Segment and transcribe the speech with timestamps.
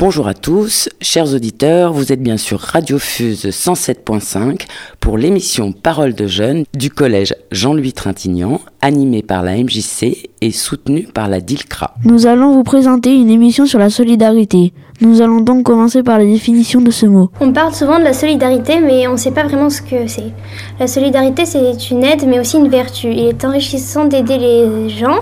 [0.00, 4.62] Bonjour à tous, chers auditeurs, vous êtes bien sûr Radio Fuse 107.5
[4.98, 11.06] pour l'émission Parole de jeunes du collège Jean-Louis Trintignant, animée par la MJC et soutenue
[11.12, 11.94] par la DILCRA.
[12.04, 14.72] Nous allons vous présenter une émission sur la solidarité.
[15.02, 17.30] Nous allons donc commencer par la définition de ce mot.
[17.40, 20.32] On parle souvent de la solidarité, mais on ne sait pas vraiment ce que c'est.
[20.78, 23.10] La solidarité, c'est une aide, mais aussi une vertu.
[23.10, 25.20] Il est enrichissant d'aider les gens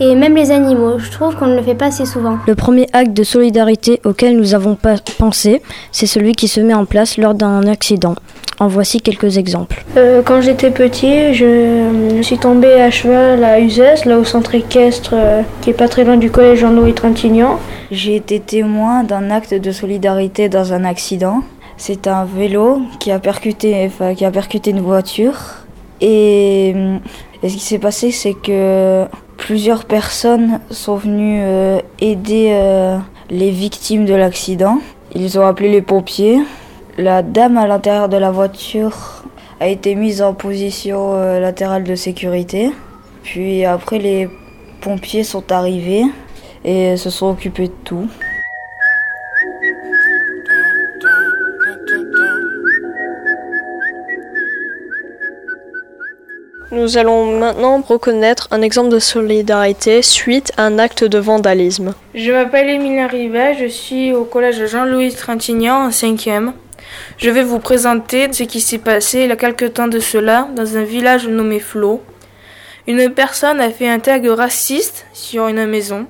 [0.00, 0.98] et même les animaux.
[0.98, 2.38] Je trouve qu'on ne le fait pas assez souvent.
[2.46, 6.74] Le premier acte de solidarité auquel nous avons pas pensé, c'est celui qui se met
[6.74, 8.16] en place lors d'un accident.
[8.58, 9.84] En voici quelques exemples.
[9.96, 15.14] Euh, quand j'étais petit, je suis tombé à cheval à Uzès, là au centre équestre,
[15.14, 17.58] euh, qui est pas très loin du collège Jean-Louis Trintignant.
[17.90, 21.42] J'ai été témoin d'un acte de solidarité dans un accident.
[21.78, 25.38] C'est un vélo qui a percuté, enfin, qui a percuté une voiture.
[26.02, 26.74] Et,
[27.42, 29.06] et ce qui s'est passé, c'est que
[29.38, 32.98] plusieurs personnes sont venues euh, aider euh,
[33.30, 34.78] les victimes de l'accident.
[35.14, 36.38] Ils ont appelé les pompiers.
[36.98, 39.24] La dame à l'intérieur de la voiture
[39.60, 42.70] a été mise en position euh, latérale de sécurité.
[43.22, 44.28] Puis après, les
[44.80, 46.04] pompiers sont arrivés
[46.64, 48.08] et se sont occupés de tout.
[56.72, 61.94] Nous allons maintenant reconnaître un exemple de solidarité suite à un acte de vandalisme.
[62.14, 66.52] Je m'appelle Émilien Rivet, je suis au collège Jean-Louis Trintignant en 5e.
[67.18, 70.48] Je vais vous présenter ce qui s'est passé il y a quelque temps de cela
[70.56, 72.02] dans un village nommé Flo.
[72.86, 76.06] Une personne a fait un tag raciste sur une maison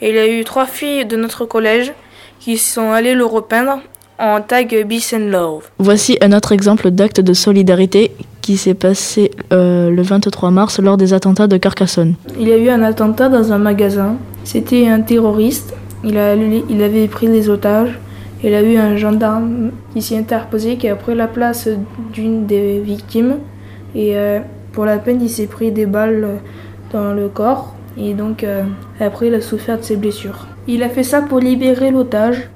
[0.00, 1.92] et il y a eu trois filles de notre collège
[2.38, 3.80] qui sont allées le repeindre
[4.18, 5.68] en tag Peace and Love.
[5.78, 10.96] Voici un autre exemple d'acte de solidarité qui s'est passé euh, le 23 mars lors
[10.96, 12.14] des attentats de Carcassonne.
[12.38, 14.16] Il y a eu un attentat dans un magasin.
[14.44, 15.74] C'était un terroriste.
[16.04, 17.98] Il, a, il avait pris des otages.
[18.46, 21.68] Il a eu un gendarme qui s'est interposé, qui a pris la place
[22.12, 23.38] d'une des victimes.
[23.92, 24.38] Et euh,
[24.72, 26.38] pour la peine, il s'est pris des balles
[26.92, 27.74] dans le corps.
[27.98, 28.62] Et donc, euh,
[29.00, 30.46] après, il a souffert de ses blessures.
[30.68, 32.48] Il a fait ça pour libérer l'otage.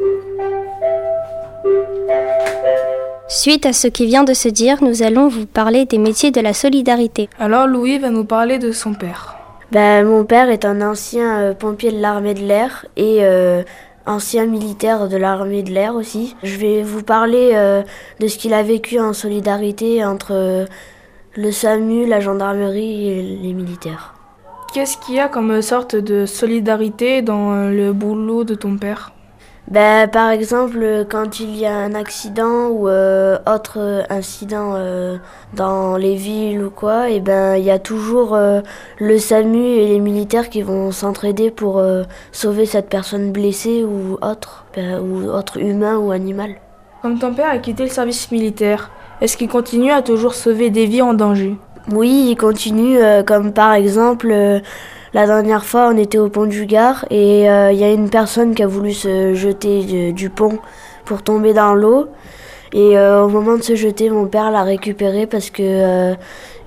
[3.26, 6.40] Suite à ce qui vient de se dire, nous allons vous parler des métiers de
[6.40, 7.28] la solidarité.
[7.40, 9.40] Alors Louis va nous parler de son père.
[9.72, 13.62] Ben, mon père est un ancien euh, pompier de l'armée de l'air et euh,
[14.06, 16.36] ancien militaire de l'armée de l'air aussi.
[16.42, 17.82] Je vais vous parler euh,
[18.18, 20.66] de ce qu'il a vécu en solidarité entre euh,
[21.36, 24.14] le SAMU, la gendarmerie et les militaires.
[24.72, 29.12] Qu'est-ce qu'il y a comme sorte de solidarité dans euh, le boulot de ton père?
[29.70, 35.16] Ben, par exemple, quand il y a un accident ou euh, autre incident euh,
[35.54, 38.62] dans les villes ou quoi, et ben il y a toujours euh,
[38.98, 41.80] le SAMU et les militaires qui vont s'entraider pour
[42.32, 46.56] sauver cette personne blessée ou autre, ben, ou autre humain ou animal.
[47.00, 50.86] Comme ton père a quitté le service militaire, est-ce qu'il continue à toujours sauver des
[50.86, 51.56] vies en danger?
[51.92, 54.34] Oui, il continue, comme par exemple,
[55.12, 58.10] la dernière fois, on était au pont du Gard et euh, il y a une
[58.10, 60.58] personne qui a voulu se jeter du, pont
[61.04, 62.08] pour tomber dans l'eau.
[62.72, 66.14] Et euh, au moment de se jeter, mon père l'a récupéré parce que euh,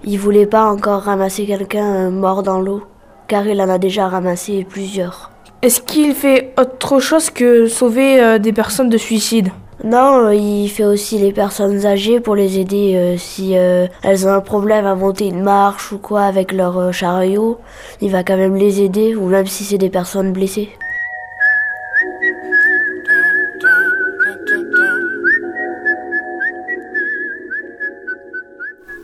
[0.05, 2.83] il voulait pas encore ramasser quelqu'un euh, mort dans l'eau,
[3.27, 5.31] car il en a déjà ramassé plusieurs.
[5.61, 9.49] Est-ce qu'il fait autre chose que sauver euh, des personnes de suicide?
[9.83, 14.27] Non, euh, il fait aussi les personnes âgées pour les aider euh, si euh, elles
[14.27, 17.59] ont un problème à monter une marche ou quoi avec leur euh, chariot.
[17.99, 20.69] Il va quand même les aider, ou même si c'est des personnes blessées.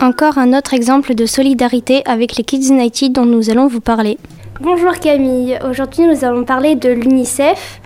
[0.01, 4.18] Encore un autre exemple de solidarité avec les Kids United dont nous allons vous parler.
[4.62, 7.78] Bonjour Camille, aujourd'hui nous allons parler de l'UNICEF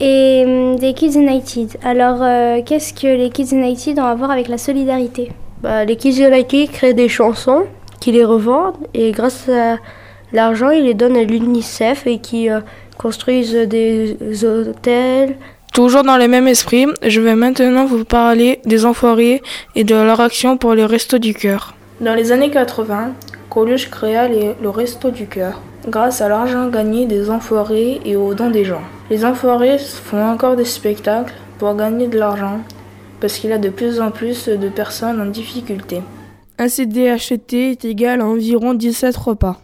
[0.00, 1.76] et hum, des Kids United.
[1.84, 5.32] Alors euh, qu'est-ce que les Kids United ont à voir avec la solidarité?
[5.62, 7.64] Bah, les Kids United créent des chansons
[8.00, 9.76] qui les revendent et grâce à
[10.32, 12.60] l'argent, ils les donnent à l'UNICEF et qui euh,
[12.98, 15.36] construisent des hôtels.
[15.72, 19.42] Toujours dans le même esprit, je vais maintenant vous parler des enfoirés
[19.74, 21.74] et de leur action pour les Restos du Cœur.
[22.00, 23.12] Dans les années 80,
[23.50, 28.34] Coluche créa les- le Resto du Cœur grâce à l'argent gagné des enfoirés et aux
[28.34, 28.82] dons des gens.
[29.10, 32.60] Les enfoirés font encore des spectacles pour gagner de l'argent
[33.20, 36.02] parce qu'il y a de plus en plus de personnes en difficulté.
[36.58, 39.60] Un CD acheté est égal à environ 17 repas.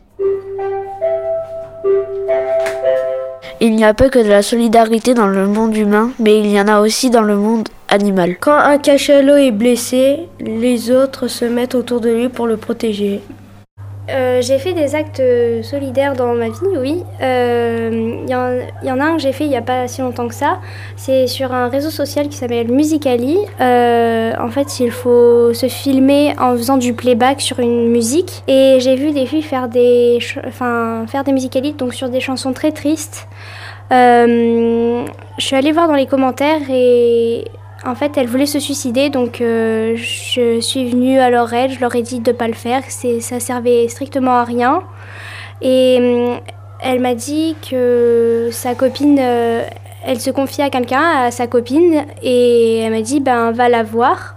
[3.61, 6.61] Il n'y a pas que de la solidarité dans le monde humain, mais il y
[6.61, 8.37] en a aussi dans le monde animal.
[8.41, 13.21] Quand un cachalot est blessé, les autres se mettent autour de lui pour le protéger.
[14.13, 15.23] Euh, j'ai fait des actes
[15.63, 17.03] solidaires dans ma vie, oui.
[17.21, 18.35] Il euh, y,
[18.91, 20.59] en a un que j'ai fait il n'y a pas si longtemps que ça.
[20.97, 23.39] C'est sur un réseau social qui s'appelle Musicali.
[23.61, 28.43] Euh, en fait, il faut se filmer en faisant du playback sur une musique.
[28.49, 32.53] Et j'ai vu des filles faire des, enfin, faire des musicali donc sur des chansons
[32.53, 33.27] très tristes.
[33.91, 35.05] je
[35.39, 37.45] suis allée voir dans les commentaires et
[37.85, 41.81] en fait, elle voulait se suicider, donc euh, je suis venue à leur aide, je
[41.81, 44.83] leur ai dit de ne pas le faire, ça servait strictement à rien.
[45.63, 46.37] Et euh,
[46.81, 49.65] elle m'a dit que sa copine, euh,
[50.05, 53.83] elle se confiait à quelqu'un, à sa copine, et elle m'a dit, ben va la
[53.83, 54.37] voir.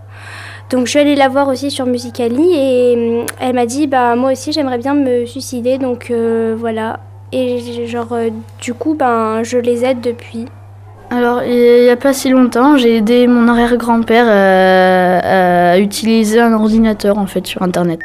[0.71, 4.31] Donc je suis allée la voir aussi sur Musicali, et elle m'a dit, ben moi
[4.31, 6.12] aussi j'aimerais bien me suicider, donc
[6.57, 7.00] voilà.
[7.31, 8.15] Et genre,
[8.62, 10.45] du coup, ben je les aide depuis.
[11.10, 16.54] Alors, il n'y a pas si longtemps, j'ai aidé mon arrière-grand-père euh, à utiliser un
[16.54, 18.00] ordinateur en fait sur Internet.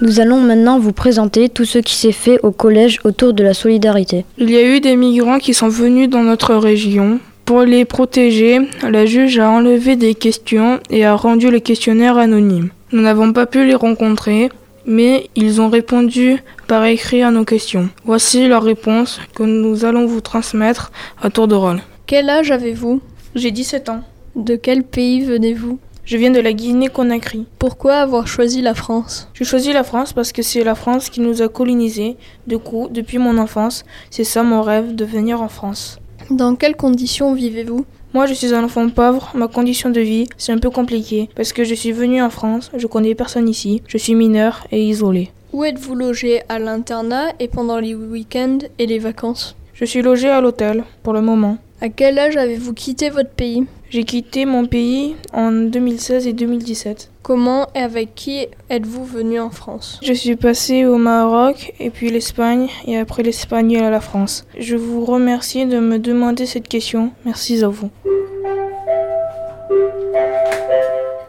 [0.00, 3.54] Nous allons maintenant vous présenter tout ce qui s'est fait au collège autour de la
[3.54, 4.24] solidarité.
[4.36, 7.20] Il y a eu des migrants qui sont venus dans notre région.
[7.44, 12.70] Pour les protéger, la juge a enlevé des questions et a rendu le questionnaire anonyme.
[12.90, 14.50] Nous n'avons pas pu les rencontrer,
[14.86, 17.88] mais ils ont répondu par écrit à nos questions.
[18.04, 21.80] Voici leurs réponses que nous allons vous transmettre à tour de rôle.
[22.06, 23.00] Quel âge avez-vous?
[23.34, 24.02] J'ai 17 ans.
[24.36, 25.78] De quel pays venez-vous?
[26.04, 27.46] Je viens de la Guinée-Conakry.
[27.58, 29.28] Pourquoi avoir choisi la France?
[29.34, 32.16] J'ai choisi la France parce que c'est la France qui nous a colonisés.
[32.46, 35.98] Du coup, depuis mon enfance, c'est ça mon rêve de venir en France.
[36.28, 37.84] Dans quelles conditions vivez-vous?
[38.14, 39.30] Moi, je suis un enfant pauvre.
[39.34, 42.70] Ma condition de vie, c'est un peu compliqué parce que je suis venu en France,
[42.76, 45.30] je connais personne ici, je suis mineur et isolé.
[45.52, 49.56] Où êtes-vous logé À l'internat et pendant les week-ends et les vacances?
[49.82, 51.58] Je suis logé à l'hôtel pour le moment.
[51.80, 53.66] À quel âge avez-vous quitté votre pays?
[53.90, 57.10] J'ai quitté mon pays en 2016 et 2017.
[57.24, 59.98] Comment et avec qui êtes-vous venu en France?
[60.00, 64.46] Je suis passé au Maroc et puis l'Espagne et après l'Espagne à la France.
[64.56, 67.10] Je vous remercie de me demander cette question.
[67.24, 67.90] Merci à vous.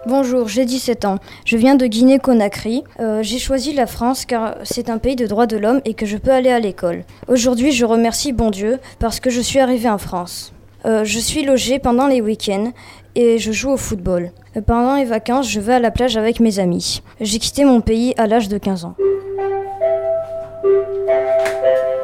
[0.06, 1.20] Bonjour, j'ai 17 ans.
[1.46, 2.84] Je viens de Guinée-Conakry.
[3.00, 6.06] Euh, j'ai choisi la France car c'est un pays de droits de l'homme et que
[6.06, 7.06] je peux aller à l'école.
[7.30, 10.52] Aujourd'hui, je remercie bon Dieu parce que je suis arrivée en France.
[10.86, 12.74] Euh, je suis logée pendant les week-ends
[13.16, 14.32] et je joue au football.
[14.58, 17.02] Euh, pendant les vacances, je vais à la plage avec mes amis.
[17.22, 18.96] J'ai quitté mon pays à l'âge de 15 ans.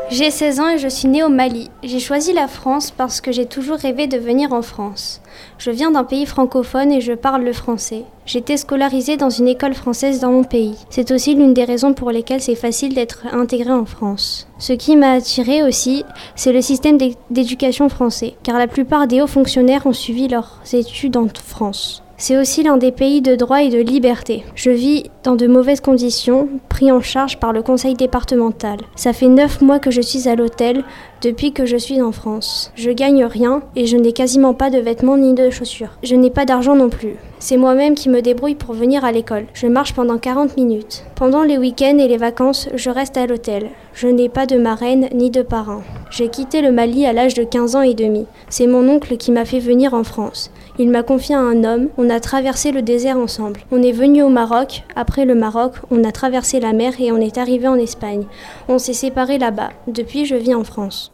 [0.10, 1.70] J'ai 16 ans et je suis née au Mali.
[1.84, 5.22] J'ai choisi la France parce que j'ai toujours rêvé de venir en France.
[5.60, 8.06] Je viens d'un pays francophone et je parle le français.
[8.26, 10.78] J'étais scolarisée dans une école française dans mon pays.
[10.90, 14.48] C'est aussi l'une des raisons pour lesquelles c'est facile d'être intégré en France.
[14.58, 16.98] Ce qui m'a attiré aussi, c'est le système
[17.30, 22.04] d'éducation français, car la plupart des hauts fonctionnaires ont suivi leurs études en France.
[22.22, 24.44] C'est aussi l'un des pays de droit et de liberté.
[24.54, 28.78] Je vis dans de mauvaises conditions, pris en charge par le conseil départemental.
[28.98, 30.84] Ça fait neuf mois que je suis à l'hôtel
[31.22, 32.74] depuis que je suis en France.
[32.76, 35.98] Je gagne rien et je n'ai quasiment pas de vêtements ni de chaussures.
[36.04, 37.16] Je n'ai pas d'argent non plus.
[37.40, 39.46] C'est moi-même qui me débrouille pour venir à l'école.
[39.54, 41.06] Je marche pendant 40 minutes.
[41.16, 43.70] Pendant les week-ends et les vacances, je reste à l'hôtel.
[43.94, 45.84] Je n'ai pas de marraine ni de parrain.
[46.10, 48.26] J'ai quitté le Mali à l'âge de 15 ans et demi.
[48.50, 50.52] C'est mon oncle qui m'a fait venir en France.
[50.82, 53.60] Il m'a confié à un homme, on a traversé le désert ensemble.
[53.70, 57.18] On est venu au Maroc, après le Maroc, on a traversé la mer et on
[57.18, 58.24] est arrivé en Espagne.
[58.70, 59.72] On s'est séparés là-bas.
[59.88, 61.12] Depuis, je vis en France.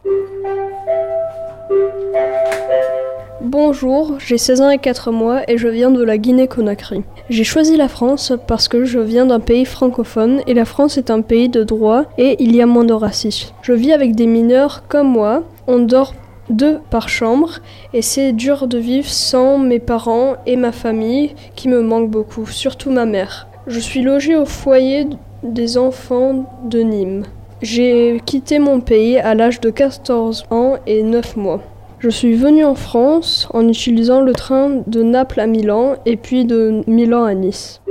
[3.41, 7.01] Bonjour, j'ai 16 ans et 4 mois et je viens de la Guinée-Conakry.
[7.31, 11.10] J'ai choisi la France parce que je viens d'un pays francophone et la France est
[11.10, 13.51] un pays de droit et il y a moins de racisme.
[13.63, 16.13] Je vis avec des mineurs comme moi, on dort
[16.49, 17.59] deux par chambre
[17.93, 22.45] et c'est dur de vivre sans mes parents et ma famille qui me manquent beaucoup,
[22.45, 23.47] surtout ma mère.
[23.67, 25.07] Je suis logée au foyer
[25.43, 27.23] des enfants de Nîmes.
[27.61, 31.61] J'ai quitté mon pays à l'âge de 14 ans et 9 mois.
[31.99, 36.45] Je suis venue en France en utilisant le train de Naples à Milan et puis
[36.45, 37.81] de Milan à Nice.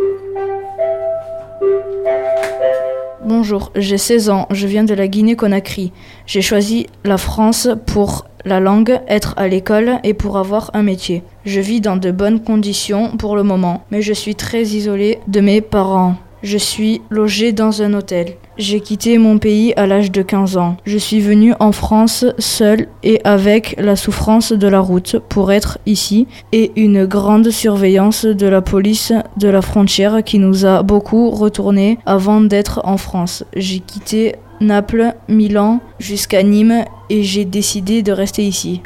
[3.24, 5.92] Bonjour, j'ai 16 ans, je viens de la Guinée-Conakry.
[6.26, 11.22] J'ai choisi la France pour la langue, être à l'école et pour avoir un métier.
[11.44, 15.40] Je vis dans de bonnes conditions pour le moment, mais je suis très isolée de
[15.40, 16.16] mes parents.
[16.42, 18.36] Je suis logée dans un hôtel.
[18.56, 20.76] J'ai quitté mon pays à l'âge de 15 ans.
[20.84, 25.78] Je suis venue en France seule et avec la souffrance de la route pour être
[25.86, 31.30] ici et une grande surveillance de la police de la frontière qui nous a beaucoup
[31.30, 33.42] retourné avant d'être en France.
[33.56, 38.80] J'ai quitté Naples, Milan, jusqu'à Nîmes et j'ai décidé de rester ici.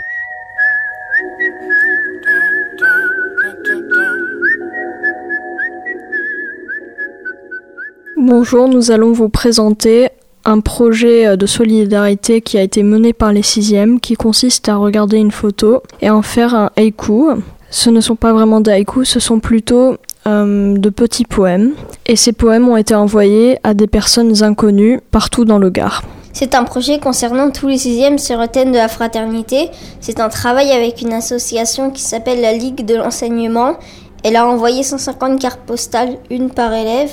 [8.16, 10.10] Bonjour, nous allons vous présenter
[10.44, 14.76] un projet euh, de solidarité qui a été mené par les sixièmes qui consiste à
[14.76, 17.30] regarder une photo et en faire un haïku.
[17.70, 19.96] Ce ne sont pas vraiment des haïkus, ce sont plutôt
[20.28, 21.72] euh, de petits poèmes.
[22.06, 26.02] Et ces poèmes ont été envoyés à des personnes inconnues partout dans le Gard.
[26.32, 29.70] C'est un projet concernant tous les sixièmes sur le thème de la fraternité.
[30.00, 33.76] C'est un travail avec une association qui s'appelle la Ligue de l'enseignement.
[34.22, 37.10] Elle a envoyé 150 cartes postales, une par élève.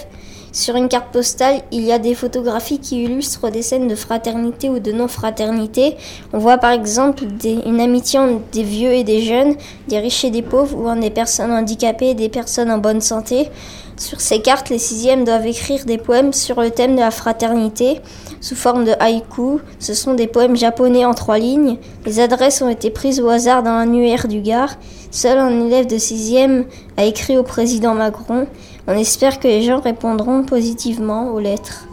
[0.56, 4.70] Sur une carte postale, il y a des photographies qui illustrent des scènes de fraternité
[4.70, 5.98] ou de non-fraternité.
[6.32, 9.56] On voit par exemple une amitié entre des vieux et des jeunes,
[9.90, 13.02] des riches et des pauvres, ou entre des personnes handicapées et des personnes en bonne
[13.02, 13.50] santé.
[13.98, 18.00] Sur ces cartes, les sixièmes doivent écrire des poèmes sur le thème de la fraternité
[18.40, 19.60] sous forme de haïku.
[19.80, 21.76] Ce sont des poèmes japonais en trois lignes.
[22.06, 24.76] Les adresses ont été prises au hasard dans l'annuaire du Gard.
[25.12, 28.48] Seul un élève de sixième a écrit au président Macron.
[28.88, 31.88] On espère que les gens répondront positivement aux lettres.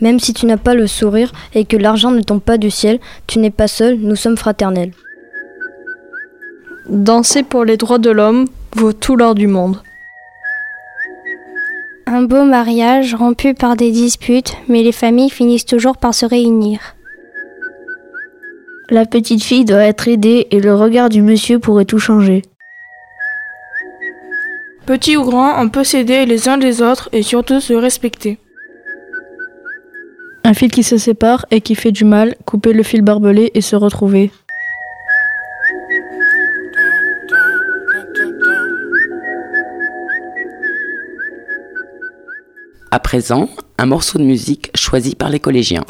[0.00, 3.00] Même si tu n'as pas le sourire et que l'argent ne tombe pas du ciel,
[3.26, 4.92] tu n'es pas seul, nous sommes fraternels.
[6.88, 9.82] Danser pour les droits de l'homme vaut tout l'or du monde.
[12.06, 16.80] Un beau mariage rompu par des disputes, mais les familles finissent toujours par se réunir.
[18.90, 22.42] La petite fille doit être aidée et le regard du monsieur pourrait tout changer.
[24.84, 28.38] Petit ou grand, on peut s'aider les uns les autres et surtout se respecter.
[30.42, 33.60] Un fil qui se sépare et qui fait du mal, couper le fil barbelé et
[33.60, 34.32] se retrouver.
[42.90, 45.84] À présent, un morceau de musique choisi par les collégiens.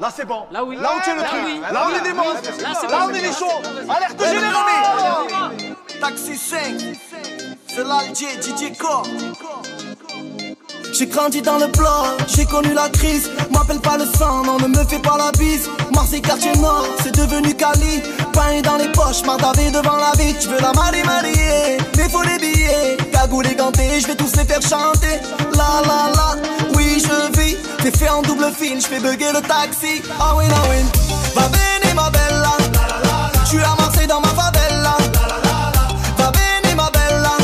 [0.00, 0.46] Là c'est bon.
[0.50, 0.76] Là oui.
[0.76, 1.72] Là où tu es le truc.
[1.72, 2.50] Là on est des monstres.
[2.62, 3.62] Là, là on est des chauds.
[3.88, 5.76] Alerte générale.
[6.00, 6.60] Taxi 5.
[7.66, 9.06] C'est l'Alger, DJ Core.
[10.92, 13.30] J'ai grandi dans le bloc, j'ai connu la crise.
[13.50, 15.68] M'appelle pas le sang, non, ne me fais pas la bise.
[15.94, 18.02] Marseille, quartier nord, c'est devenu Cali.
[18.32, 20.34] Pain dans les poches, mardavé devant la vie.
[20.40, 22.96] Tu veux la marier, marier, mais faut les billets.
[23.12, 25.20] Cagoule et ganté, je vais tous les faire chanter.
[25.52, 26.65] La la la,
[27.86, 30.02] T'es fait en double film, je fais bugger le taxi.
[30.18, 30.84] Ah oui, ah oui.
[31.36, 32.56] Va bene, ma bella.
[33.44, 34.96] Je suis à Marseille dans ma favela.
[36.18, 37.36] Va bene, ma bella.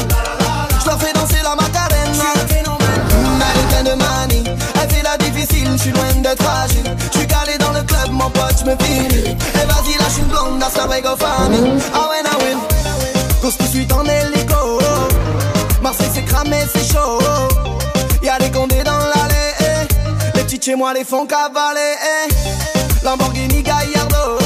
[0.84, 2.24] Leur fais danser la macarena.
[3.54, 4.42] Elle est de manie,
[4.82, 6.96] elle fait la difficile, je suis loin d'être fragile.
[7.12, 9.28] Je suis calé dans le club, mon pote, je me finis.
[9.28, 11.80] Et vas-y, lâche une blonde, that's the way go family.
[11.94, 12.56] Ah ouais, ah ouais.
[13.40, 14.80] Course poursuite en hélico.
[15.80, 17.20] Marseille c'est cramé, c'est chaud.
[20.62, 21.80] Chez moi les font cavaler.
[22.28, 23.04] eh.
[23.04, 24.38] Lamborghini Gallardo.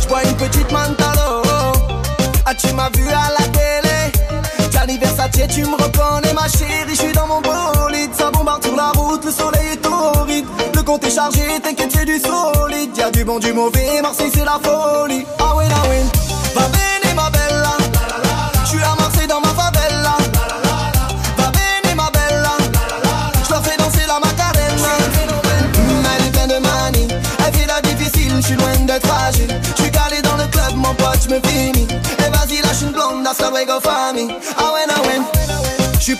[0.00, 1.42] J'bois une petite Mantalo.
[2.44, 4.70] Ah, tu m'as vu à la télé.
[4.70, 6.94] Gianni Versace, tu me reconnais, ma chérie.
[6.94, 8.14] J'suis dans mon bolide.
[8.14, 10.46] Ça bombarde sur la route, le soleil est torride.
[10.74, 12.96] Le compte est chargé, t'inquiète, c'est du solide.
[12.96, 14.00] Y'a du bon, du mauvais.
[14.02, 15.26] Marseille, c'est la folie.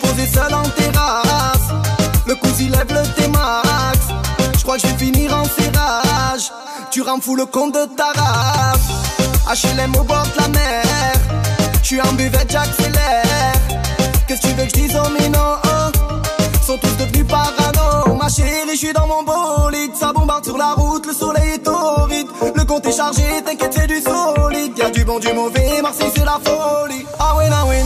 [0.06, 1.68] Posé seul en terrasse.
[2.26, 3.98] Le cousin lève le T-Max.
[4.58, 6.52] J'crois que j'vais finir en serrage.
[6.90, 9.62] Tu rends fou le compte de ta race.
[9.62, 10.84] HLM au bord de la mer.
[11.82, 13.52] J'suis en buvette, j'accélère.
[14.26, 15.58] Qu'est-ce que tu veux que j'dise aux minots
[16.66, 18.16] Sont tous devenus parano.
[18.16, 19.94] Ma chérie, j'suis dans mon bolide.
[19.94, 22.26] Ça bombarde sur la route, le soleil est torride.
[22.54, 24.76] Le compte est chargé, t'inquiète, c'est du solide.
[24.76, 25.80] Y'a du bon, du mauvais.
[25.80, 27.06] Marseille, c'est la folie.
[27.18, 27.84] Ah ouais, ah ouais.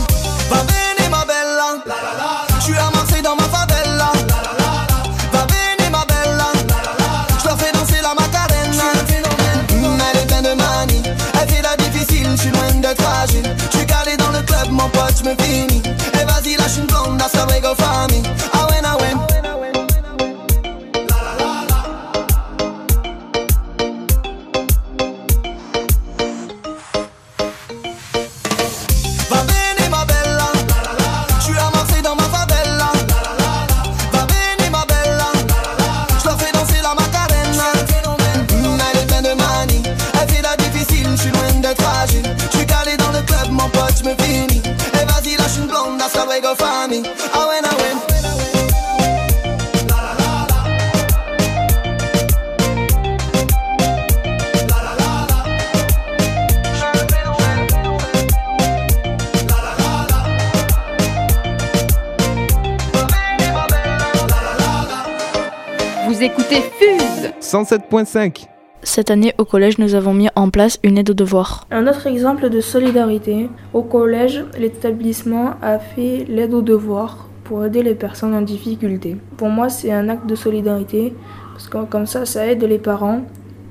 [67.51, 68.45] 107.5.
[68.81, 71.67] Cette année, au collège, nous avons mis en place une aide aux devoirs.
[71.69, 77.83] Un autre exemple de solidarité, au collège, l'établissement a fait l'aide aux devoirs pour aider
[77.83, 79.17] les personnes en difficulté.
[79.35, 81.13] Pour moi, c'est un acte de solidarité
[81.51, 83.23] parce que comme ça, ça aide les parents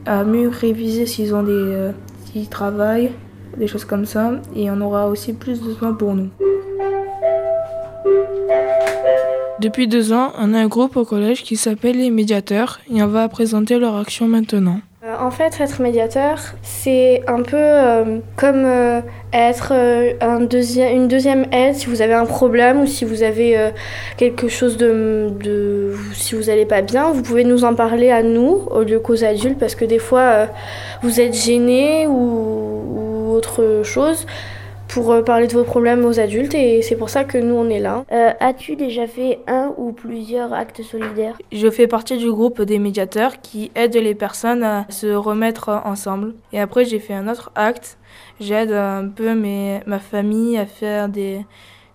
[0.05, 1.93] à mieux réviser s'ils ont des, euh,
[2.27, 3.13] s'ils travaillent,
[3.57, 6.29] des choses comme ça, et on aura aussi plus de temps pour nous.
[9.61, 13.07] Depuis deux ans, on a un groupe au collège qui s'appelle les médiateurs et on
[13.07, 14.81] va présenter leur action maintenant.
[15.05, 19.01] Euh, en fait, être médiateur, c'est un peu euh, comme euh,
[19.35, 23.71] être une deuxième aide si vous avez un problème ou si vous avez
[24.17, 28.63] quelque chose de, Si vous n'allez pas bien, vous pouvez nous en parler à nous
[28.71, 30.49] au lieu qu'aux adultes parce que des fois,
[31.03, 34.27] vous êtes gêné ou autre chose
[34.93, 37.69] pour euh, parler de vos problèmes aux adultes et c'est pour ça que nous on
[37.69, 38.05] est là.
[38.13, 41.39] Euh, As-tu déjà fait un ou plusieurs actes solidaires?
[41.53, 46.35] Je fais partie du groupe des médiateurs qui aident les personnes à se remettre ensemble.
[46.53, 47.99] Et après j'ai fait un autre acte.
[48.41, 49.35] J'aide un peu
[49.87, 51.45] ma famille à faire des,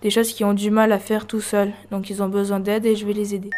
[0.02, 1.72] des choses qu'ils ont du mal à faire tout seuls.
[1.92, 3.50] Donc ils ont besoin d'aide et je vais les aider.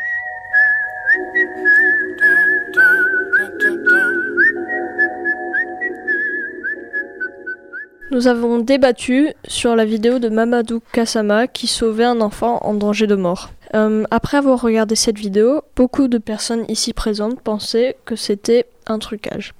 [8.10, 13.06] Nous avons débattu sur la vidéo de Mamadou Kassama qui sauvait un enfant en danger
[13.06, 13.50] de mort.
[13.76, 19.00] Euh, après avoir regardé cette vidéo, beaucoup de personnes ici présentes pensaient que c'était un
[19.00, 19.54] trucage.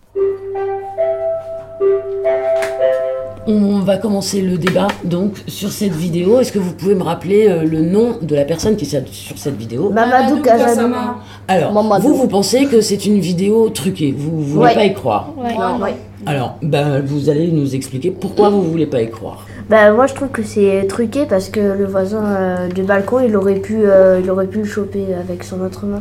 [3.50, 6.42] On va commencer le débat donc sur cette vidéo.
[6.42, 9.38] Est-ce que vous pouvez me rappeler euh, le nom de la personne qui est sur
[9.38, 9.90] cette vidéo?
[9.90, 11.16] Mamadou Kassama.
[11.48, 14.14] Alors, vous, vous pensez que c'est une vidéo truquée?
[14.18, 15.32] Vous ne voulez pas y croire?
[15.38, 15.96] Ouais.
[16.26, 19.46] Alors, ben, vous allez nous expliquer pourquoi vous voulez pas y croire.
[19.70, 23.36] Bah moi je trouve que c'est truqué parce que le voisin euh, du balcon il
[23.36, 26.00] aurait pu euh, il aurait pu le choper avec son autre main.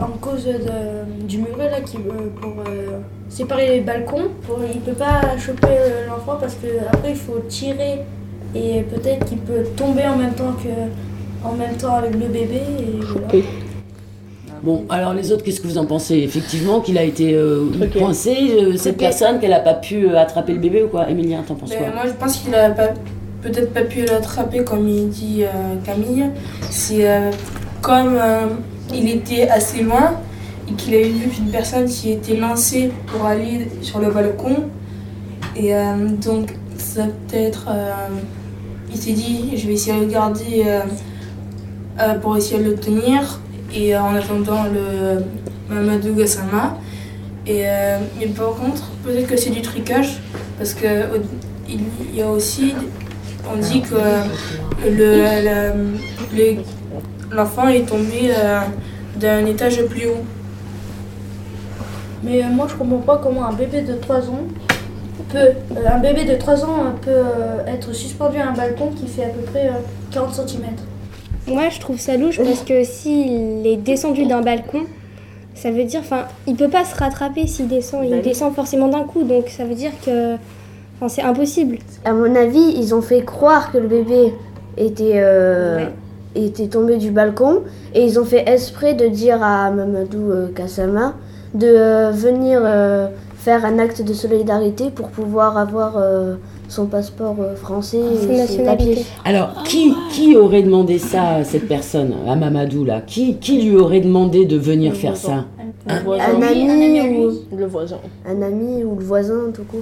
[0.00, 2.98] En cause de- du muret là qui euh, pour euh,
[3.30, 7.40] séparer les balcons, pour, il peut pas choper euh, l'enfant parce que après il faut
[7.48, 8.00] tirer.
[8.54, 12.60] Et peut-être qu'il peut tomber en même temps que en même temps avec le bébé
[12.80, 13.28] et voilà.
[14.62, 16.16] Bon, alors les autres, qu'est-ce que vous en pensez?
[16.16, 17.66] Effectivement, qu'il a été euh,
[17.96, 19.06] coincé, euh, cette Truqué.
[19.06, 21.08] personne, qu'elle a pas pu euh, attraper le bébé ou quoi?
[21.08, 21.86] Emilien, t'en penses Ben, quoi?
[21.94, 22.92] moi, je pense qu'il a pas-
[23.40, 26.26] peut-être pas pu l'attraper comme il dit euh, Camille.
[26.68, 27.30] C'est euh,
[27.80, 28.48] comme euh,
[28.92, 30.16] il était assez loin
[30.76, 34.64] qu'il a vu une personne qui était lancée pour aller sur le balcon.
[35.56, 37.66] Et euh, donc, ça peut-être.
[37.68, 37.92] euh,
[38.92, 43.40] il s'est dit je vais essayer de le garder euh, pour essayer de le tenir.
[43.72, 45.22] Et en attendant le
[45.72, 46.76] Mamadou Gassama.
[47.46, 47.62] Et,
[48.18, 50.18] mais par contre, peut-être que c'est du trucage,
[50.58, 50.86] parce que
[51.68, 51.80] il
[52.12, 52.74] y a aussi,
[53.48, 53.94] on dit que
[57.32, 58.32] l'enfant est tombé
[59.20, 60.24] d'un étage plus haut.
[62.22, 64.44] Mais euh, moi je comprends pas comment un bébé de 3 ans
[65.30, 68.90] peut euh, un bébé de 3 ans euh, peut euh, être suspendu à un balcon
[68.96, 69.72] qui fait à peu près euh,
[70.12, 70.64] 40 cm.
[71.46, 74.82] Moi, je trouve ça louche parce que s'il est descendu d'un balcon,
[75.54, 78.04] ça veut dire, enfin, il peut pas se rattraper s'il descend.
[78.04, 80.34] Il descend forcément d'un coup, donc ça veut dire que,
[80.96, 81.78] enfin, c'est impossible.
[82.04, 84.34] À mon avis, ils ont fait croire que le bébé
[84.76, 85.86] était, euh,
[86.34, 87.62] était tombé du balcon
[87.94, 91.14] et ils ont fait exprès de dire à Mamadou euh, Kassama
[91.54, 96.34] de euh, venir euh, faire un acte de solidarité pour pouvoir avoir euh,
[96.68, 98.64] son passeport euh, français et ses nationalité.
[98.94, 99.06] papiers.
[99.24, 103.00] Alors, qui, qui aurait demandé ça à cette personne, à Mamadou là?
[103.00, 105.46] Qui, qui lui aurait demandé de venir faire ça?
[105.88, 107.96] Un ami, ou le voisin?
[108.28, 109.80] un ami ou le voisin tout court.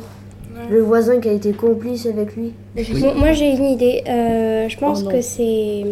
[0.71, 2.53] Le voisin qui a été complice avec lui.
[2.99, 4.03] Moi, moi, j'ai une idée.
[4.09, 5.11] Euh, je pense Oh non.
[5.11, 5.83] que c'est.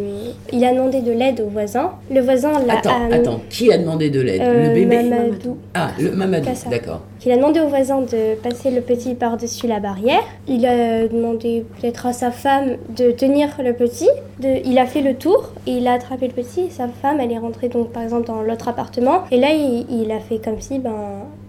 [0.53, 1.93] Il a demandé de l'aide au voisin.
[2.11, 2.79] Le voisin l'a.
[2.79, 4.41] Attends, a- attends, qui a demandé de l'aide?
[4.43, 5.03] Euh, Le bébé?
[5.03, 5.57] Mamadou.
[5.75, 6.69] Ah, le Mamadou, Kassa.
[6.71, 7.01] d'accord.
[7.19, 10.23] qu'il a demandé au voisin de passer le petit par-dessus la barrière.
[10.47, 14.09] Il a demandé peut-être à sa femme de tenir le petit.
[14.41, 16.63] De, il a fait le tour et il a attrapé le petit.
[16.67, 19.23] Et sa femme, elle est rentrée donc par exemple dans l'autre appartement.
[19.33, 20.93] Et là, il, il a fait comme si, ben,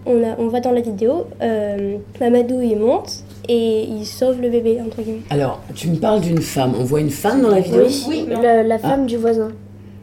[0.08, 4.50] on, a, on voit dans la vidéo, euh, Mamadou il monte et il sauve le
[4.50, 5.22] bébé entre guillemets.
[5.30, 6.74] Alors, tu me parles d'une femme.
[6.80, 7.86] On voit une femme dans la vidéo?
[8.10, 9.50] Oui, la, la femme du voisin.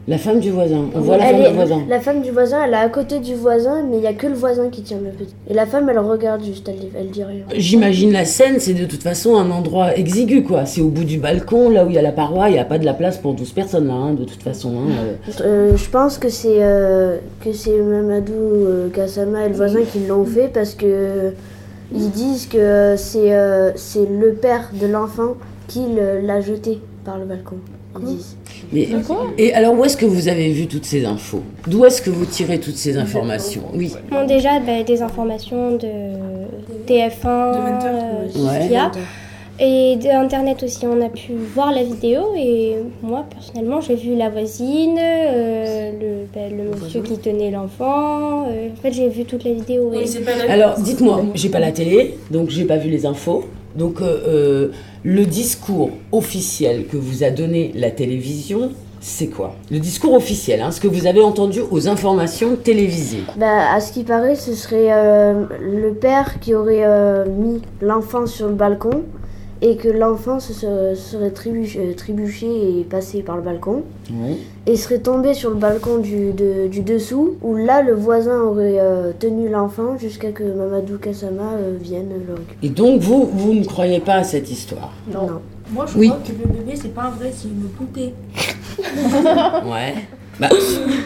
[0.07, 0.85] La femme du voisin.
[0.93, 1.81] On voit la Elle femme est- du voisin.
[1.89, 4.27] La femme du voisin, elle est à côté du voisin, mais il n'y a que
[4.27, 5.33] le voisin qui tient le petit.
[5.49, 7.41] Et la femme, elle regarde juste, elle, elle dit rien.
[7.55, 10.65] J'imagine la scène, c'est de toute façon un endroit exigu, quoi.
[10.67, 12.65] C'est au bout du balcon, là où il y a la paroi, il n'y a
[12.65, 14.73] pas de la place pour 12 personnes, là, hein, de toute façon.
[14.77, 15.31] hein, euh.
[15.41, 19.99] Euh, je pense que c'est euh, que c'est Mamadou euh, Gassama et le voisin qui
[20.07, 21.31] l'ont fait parce que
[21.91, 25.33] ils disent que c'est euh, c'est le père de l'enfant
[25.67, 25.81] qui
[26.21, 27.55] l'a jeté par le balcon.
[27.99, 28.35] Ils disent.
[28.73, 28.87] Mais,
[29.37, 31.41] et alors, où est-ce que vous avez vu toutes ces infos?
[31.67, 33.63] D'où est-ce que vous tirez toutes ces informations?
[33.73, 33.91] Oui.
[34.11, 35.87] Bon, déjà, bah, des informations de
[36.87, 38.59] TF1, euh, Ouais.
[38.61, 38.91] qu'il y a.
[39.57, 44.29] Et d'internet aussi, on a pu voir la vidéo et moi personnellement j'ai vu la
[44.29, 48.47] voisine, euh, le, bah, le monsieur qui tenait l'enfant.
[48.49, 49.93] euh, en fait j'ai vu toute la vidéo.
[49.93, 53.45] et- Alors, dites-moi, j'ai pas la télé, donc j'ai pas vu les infos.
[53.75, 54.67] Donc, euh, euh,
[55.03, 59.55] le discours officiel que vous a donné la télévision, c'est quoi?
[59.69, 63.23] Le discours officiel, hein, ce que vous avez entendu aux informations télévisées.
[63.37, 66.85] Bah, à ce qui paraît, ce serait euh, le père qui aurait
[67.29, 69.03] mis l'enfant sur le balcon
[69.67, 72.45] et que l'enfant se serait, trébuché, euh, trébuché
[72.79, 74.37] et passé par le balcon Oui.
[74.67, 78.77] et serait tombé sur le balcon du, de- du dessous où là le voisin aurait
[78.79, 82.57] euh, tenu l'enfant jusqu'à que Mamadou Kassama euh, vienne le récupérer.
[82.61, 84.91] Et donc, vous, vous ne croyez pas à cette histoire?
[85.11, 85.41] Non.
[85.71, 86.09] Moi, je Oui.
[86.09, 88.13] crois que le bébé, c'est pas un vrai, c'est une poupée.
[89.65, 89.95] Ouais.
[90.39, 90.49] Bah,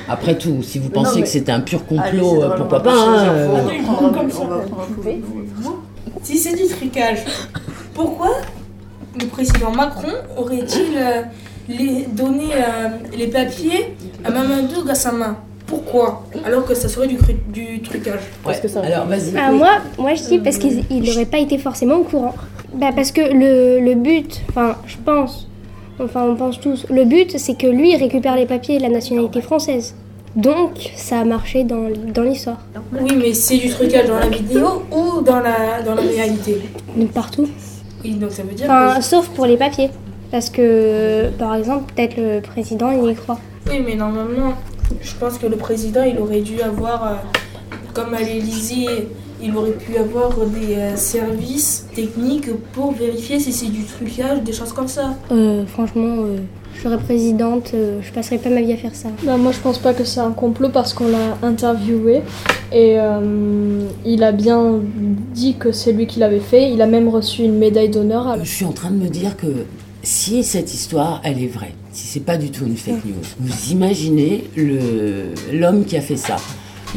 [0.09, 2.65] après tout, si vous pensiez mais- que c'était un pur complot, Allez, c'est euh, pourquoi
[2.65, 4.93] on va pas chercher hein, euh, Attends, il prendra comme ça, on va prendre un
[4.93, 5.21] poupée.
[6.23, 7.19] Si c'est du trucage,
[7.99, 8.31] pourquoi
[9.19, 11.21] le président Macron aurait-il euh,
[11.67, 13.81] les- donné euh, les papiers
[14.23, 15.35] à Mamadou Gassama?
[15.67, 16.23] Pourquoi?
[16.45, 17.17] Alors que ça serait du,
[17.49, 18.21] du trucage.
[18.45, 18.55] Ouais.
[18.83, 19.33] Alors, vas-y.
[19.37, 22.35] Ah, moi, moi je dis parce qu'il n'aurait pas été forcément au courant.
[22.73, 25.47] Bah, parce que le, le but, enfin je pense,
[25.99, 28.89] enfin on pense tous, le but c'est que lui il récupère les papiers de la
[28.89, 29.93] nationalité française.
[30.35, 32.61] Donc ça a marché dans, dans l'histoire.
[32.93, 36.61] Oui, mais c'est du trucage dans la vidéo ou dans la, dans la réalité?
[37.13, 37.47] Partout.
[38.03, 39.03] Oui, donc ça veut dire Enfin, que...
[39.03, 39.89] sauf pour les papiers.
[40.31, 43.39] Parce que, par exemple, peut-être le président, il y croit.
[43.67, 44.53] Oui, mais normalement,
[45.01, 47.15] je pense que le président, il aurait dû avoir, euh,
[47.93, 49.07] comme à l'Élysée,
[49.41, 54.53] il aurait pu avoir des euh, services techniques pour vérifier si c'est du trucage, des
[54.53, 55.15] choses comme ça.
[55.31, 56.37] Euh, franchement, euh,
[56.75, 59.09] je serais présidente, euh, je passerais pas ma vie à faire ça.
[59.23, 62.21] Bah, moi je pense pas que c'est un complot parce qu'on l'a interviewé
[62.71, 64.79] et euh, il a bien
[65.33, 66.71] dit que c'est lui qui l'avait fait.
[66.71, 68.27] Il a même reçu une médaille d'honneur.
[68.27, 69.47] à- Je suis en train de me dire que
[70.03, 73.71] si cette histoire, elle est vraie, si c'est pas du tout une fake news, vous
[73.71, 76.37] imaginez le- l'homme qui a fait ça.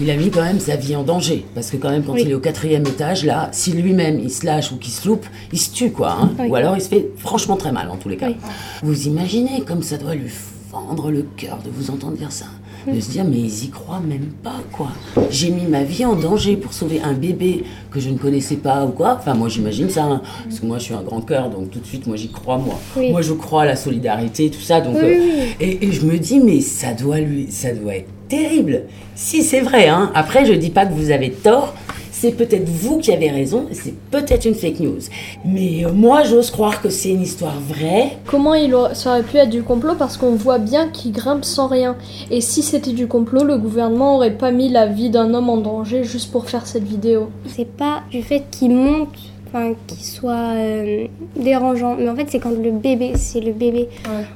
[0.00, 1.44] Il a mis quand même sa vie en danger.
[1.54, 2.22] Parce que quand même, quand Oui.
[2.24, 5.26] il est au quatrième étage, là, si lui-même il se lâche ou qu'il se loupe,
[5.52, 6.12] il se tue, quoi.
[6.20, 6.30] hein.
[6.38, 6.48] Oui.
[6.48, 8.28] Ou alors il se fait franchement très mal, en tous les cas.
[8.28, 8.36] Oui.
[8.82, 10.30] Vous imaginez comme ça doit lui
[10.70, 12.46] fendre le cœur de vous entendre dire ça.
[12.90, 14.88] De se dire, mais ils y croient même pas, quoi.
[15.30, 18.84] J'ai mis ma vie en danger pour sauver un bébé que je ne connaissais pas
[18.84, 19.18] ou quoi.
[19.20, 20.02] Enfin, moi, j'imagine ça.
[20.02, 20.20] hein.
[20.48, 22.58] Parce que moi, je suis un grand cœur, donc tout de suite, moi, j'y crois,
[22.58, 22.74] moi.
[22.96, 23.12] Oui.
[23.12, 24.80] Moi, je crois à la solidarité, tout ça.
[24.80, 27.94] Donc, Oui, euh, oui, Et, et je me dis, mais ça doit, lui, ça doit
[27.94, 28.84] être terrible.
[29.14, 30.10] Si c'est vrai, hein.
[30.14, 31.74] Après, je dis pas que vous avez tort.
[32.10, 35.00] C'est peut-être vous qui avez raison, c'est peut-être une fake news.
[35.44, 38.16] Mais euh, moi, j'ose croire que c'est une histoire vraie.
[38.26, 41.44] Comment il aurait- ça aurait pu être du complot parce qu'on voit bien qu'il grimpe
[41.44, 41.96] sans rien.
[42.30, 45.56] Et si c'était du complot, le gouvernement aurait pas mis la vie d'un homme en
[45.56, 47.28] danger juste pour faire cette vidéo.
[47.48, 49.08] C'est pas du fait qu'il monte,
[49.48, 53.88] enfin qu'il soit euh, dérangeant, mais en fait c'est quand le bébé, c'est le bébé.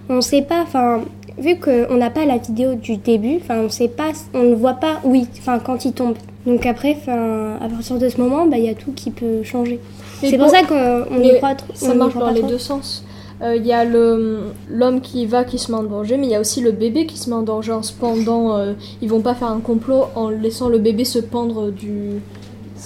[0.09, 1.03] On sait pas, enfin
[1.39, 4.75] vu qu'on n'a pas la vidéo du début, enfin on sait pas, on ne voit
[4.75, 6.15] pas, oui, enfin quand il tombe.
[6.47, 9.43] Donc après, enfin à partir de ce moment, bah il y a tout qui peut
[9.43, 9.81] changer.
[10.21, 11.73] C'est pour ça qu'on y mais croit trop.
[11.75, 12.49] Ça marche dans les trop.
[12.49, 13.05] deux sens.
[13.43, 16.35] Euh, Il y a l'homme qui va, qui se met en danger, mais il y
[16.35, 18.57] a aussi le bébé qui se met en danger en se pendant.
[18.57, 18.73] euh,
[19.03, 22.23] ils vont pas faire un complot en laissant le bébé se pendre du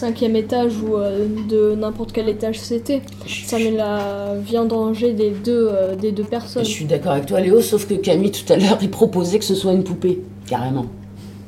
[0.01, 3.03] cinquième étage ou euh, de n'importe quel étage c'était.
[3.47, 6.65] Ça met la vie en danger des deux, euh, des deux personnes.
[6.65, 9.45] Je suis d'accord avec toi, Léo, sauf que Camille, tout à l'heure, il proposait que
[9.45, 10.87] ce soit une poupée, carrément.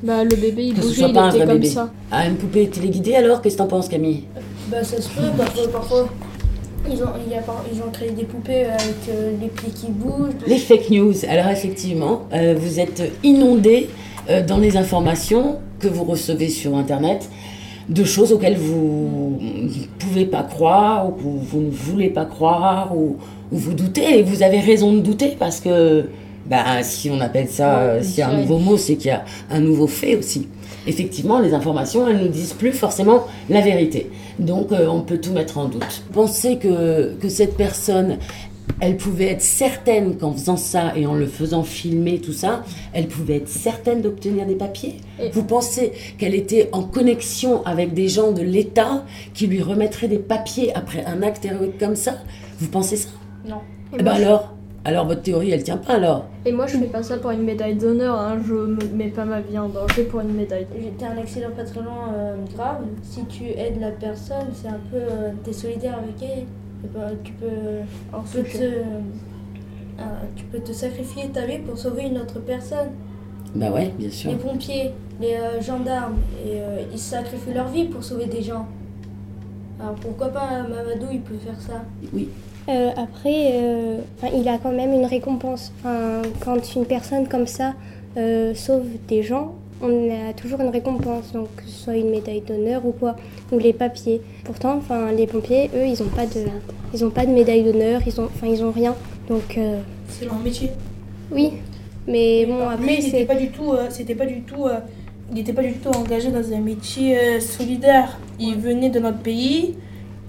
[0.03, 1.69] Bah, le bébé il Que ce bougeait, soit il pas un était vrai comme bébé.
[1.69, 1.91] ça.
[2.11, 3.41] Ah, une poupée téléguidée alors?
[3.41, 4.25] Qu'est-ce que t'en penses, Camille?
[4.71, 5.69] Bah, ça se peut, parfois.
[5.73, 6.09] parfois
[6.91, 9.71] ils, ont, il y a par- ils ont créé des poupées avec euh, les pieds
[9.71, 10.35] qui bougent.
[10.49, 11.15] Les fake news.
[11.29, 13.89] Alors, effectivement, euh, vous êtes inondés
[14.29, 17.29] euh, dans les informations que vous recevez sur Internet
[17.89, 19.69] de choses auxquelles vous ne
[19.99, 23.17] pouvez pas croire, ou que vous, ne voulez pas croire, ou,
[23.51, 24.19] ou vous doutez.
[24.19, 26.07] Et vous avez raison de douter parce que,
[26.47, 29.09] bah, si on appelle ça, Ouais, euh, s'il y a un nouveau mot, c'est qu'il
[29.09, 30.49] y a un nouveau fait aussi.
[30.87, 34.11] Effectivement, les informations, elles ne nous disent plus forcément la vérité.
[34.39, 36.03] Donc, euh, on peut tout mettre en doute.
[36.13, 38.19] Pensez que, que cette personne,
[38.81, 43.07] elle pouvait être certaine qu'en faisant ça et en le faisant filmer, tout ça, elle
[43.07, 44.97] pouvait être certaine d'obtenir des papiers
[45.33, 50.19] Vous pensez qu'elle était en connexion avec des gens de l'État qui lui remettraient des
[50.19, 52.15] papiers après un acte héroïque comme ça?
[52.59, 53.09] Vous pensez ça?
[53.47, 53.61] Non.
[53.99, 54.55] Eh ben alors?
[54.85, 57.43] Alors votre théorie, elle tient pas alors Et moi je fais pas ça pour une
[57.45, 58.39] médaille d'honneur, hein.
[58.45, 60.91] je me mets pas ma vie en danger pour une médaille d'honneur.
[60.91, 62.81] J'étais un accident pas très loin euh, grave.
[63.05, 64.97] Si tu aides la personne, c'est un peu.
[64.97, 66.47] euh, T'es solidaire avec elle.
[66.85, 67.47] Et bah, tu peux.
[68.13, 68.83] En peut te,
[70.37, 72.91] tu peux te sacrifier ta vie pour sauver une autre personne.
[73.55, 74.31] Bah ouais, bien sûr.
[74.31, 74.91] Les pompiers,
[75.21, 76.61] les gendarmes, et,
[76.93, 78.67] ils sacrifient leur vie pour sauver des gens.
[79.81, 81.83] Alors pourquoi pas Mamadou, il peut faire ça?
[82.13, 82.29] Oui.
[82.97, 84.01] après,
[84.35, 85.73] il a quand même une récompense.
[86.45, 87.75] quand une personne comme ça
[88.55, 92.87] sauve des gens, on a toujours une récompense, donc que ce soit une médaille d'honneur
[92.87, 93.17] ou quoi,
[93.51, 94.23] ou les papiers.
[94.45, 96.45] Pourtant, enfin, les pompiers, eux, ils n'ont pas de,
[96.95, 98.95] ils ont pas de médaille d'honneur, ils ont, enfin, ils ont rien.
[99.29, 99.59] Donc.
[99.59, 100.71] Euh, c'est leur métier.
[101.31, 101.53] Oui,
[102.07, 102.87] mais, bon après.
[102.87, 104.79] Lui, c'était pas du tout, euh, c'était pas du tout, euh,
[105.31, 108.19] il n'était pas du tout engagé dans un métier solidaire.
[108.39, 109.75] Il venait de notre pays.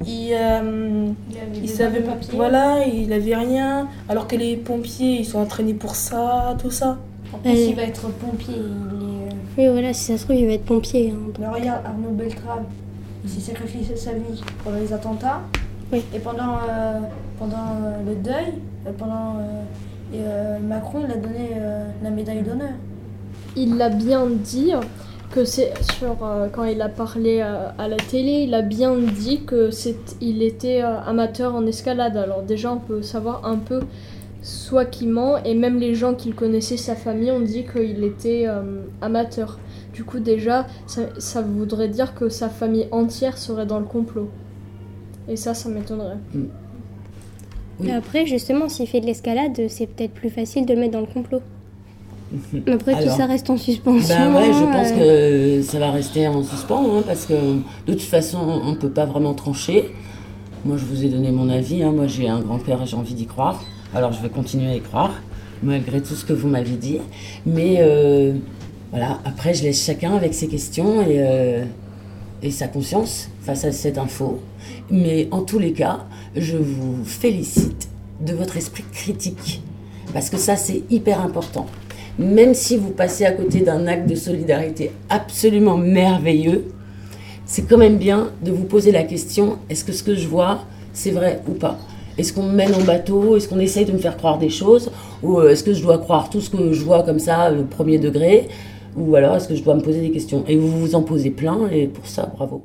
[0.05, 0.35] Il,
[1.61, 5.95] il, savait pas, voilà, il avait rien, alors que les pompiers, ils sont entraînés pour
[5.95, 6.97] ça, tout ça.
[7.31, 9.12] En plus, il va être pompier, il est
[9.57, 11.13] oui, voilà, si ça se trouve, il va être pompier.
[11.15, 11.31] Hein.
[11.39, 12.65] Mais regarde, Arnaud Beltrame,
[13.23, 15.41] il s'est sacrifié sa vie pendant les attentats.
[15.91, 16.03] Oui.
[16.13, 16.99] Et pendant, euh,
[17.37, 18.53] pendant euh, le deuil,
[18.87, 19.37] euh, pendant,
[20.67, 21.49] Macron, il a donné
[22.03, 22.73] la médaille d'honneur.
[23.55, 24.71] Il l'a bien dit
[25.31, 26.17] que c'est sur
[26.51, 30.81] quand il a parlé à la télé, il a bien dit que c'est il était
[30.81, 32.15] amateur en escalade.
[32.15, 33.81] Alors déjà, on peut savoir un peu
[34.43, 38.43] soit qui ment, et même les gens qui connaissaient, sa famille, ont dit qu'il était
[38.45, 39.57] euh, amateur.
[39.93, 44.29] Du coup, déjà, ça, voudrait dire que sa famille entière serait dans le complot.
[45.29, 46.17] Et ça, ça m'étonnerait.
[46.33, 47.89] Mm.
[47.91, 51.07] Après, justement, s'il fait de l'escalade, c'est peut-être plus facile de le mettre dans le
[51.07, 51.41] complot.
[52.67, 54.15] Après, tout ça reste en suspension.
[54.33, 55.57] Bah ouais, je pense euh.
[55.59, 58.89] que ça va rester en suspens, hein, parce que de toute façon, on ne peut
[58.89, 59.91] pas vraiment trancher.
[60.65, 61.83] Moi, je vous ai donné mon avis.
[61.83, 61.91] Hein.
[61.91, 63.63] Moi, j'ai un grand-père et j'ai envie d'y croire.
[63.95, 65.13] Alors je vais continuer à y croire,
[65.61, 66.99] malgré tout ce que vous m'avez dit.
[67.45, 68.33] Mais euh,
[68.89, 71.63] voilà, après je laisse chacun avec ses questions euh,
[72.41, 74.39] et sa conscience face à cette info.
[74.89, 77.87] Mais en tous les cas, je vous félicite
[78.19, 79.61] de votre esprit critique.
[80.11, 81.67] Parce que ça, c'est hyper important.
[82.17, 86.65] Même si vous passez à côté d'un acte de solidarité absolument merveilleux,
[87.45, 90.65] c'est quand même bien de vous poser la question, est-ce que ce que je vois,
[90.93, 91.77] c'est vrai ou pas?
[92.17, 93.35] Est-ce qu'on me mène en bateau?
[93.37, 94.91] Est-ce qu'on essaye de me faire croire des choses?
[95.21, 97.65] Ou euh, est-ce que je dois croire tout ce que je vois comme ça, le
[97.65, 98.49] premier degré?
[98.95, 100.43] Ou alors est-ce que je dois me poser des questions?
[100.47, 102.61] Et vous vous en posez plein, et pour ça, bravo.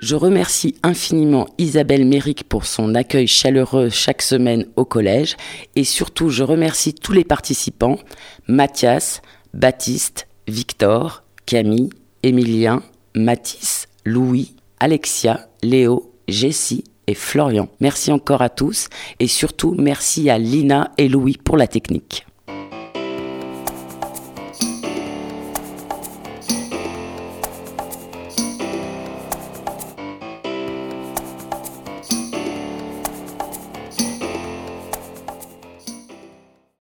[0.00, 5.36] Je remercie infiniment Isabelle Méric pour son accueil chaleureux chaque semaine au collège.
[5.76, 7.98] Et surtout je remercie tous les participants,
[8.46, 9.20] Mathias,
[9.52, 11.90] Baptiste, Victor, Camille,
[12.22, 12.82] Émilien,
[13.14, 17.68] Mathis, Louis, Alexia, Léo, Jessie et Florian.
[17.80, 22.27] Merci encore à tous et surtout merci à Lina et Louis pour la technique.